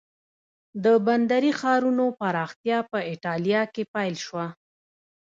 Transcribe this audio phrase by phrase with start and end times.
[0.83, 4.45] د بندري ښارونو پراختیا په ایټالیا کې پیل شوه.